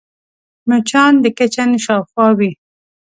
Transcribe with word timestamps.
مچان 0.69 1.13
د 1.23 1.25
کچن 1.37 1.69
شاوخوا 1.83 2.27
وي 2.37 2.51